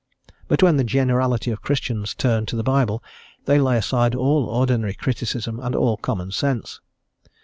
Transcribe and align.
But 0.47 0.63
when 0.63 0.77
the 0.77 0.83
generality 0.83 1.51
of 1.51 1.61
Christians 1.61 2.15
turn 2.15 2.47
to 2.47 2.55
the 2.55 2.63
Bible 2.63 3.03
they 3.45 3.59
lay 3.59 3.77
aside 3.77 4.15
all 4.15 4.45
ordinary 4.49 4.95
criticism 4.95 5.59
and 5.59 5.75
all 5.75 5.95
common 5.97 6.31
sense. 6.31 6.81